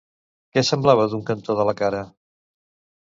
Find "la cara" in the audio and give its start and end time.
1.71-2.01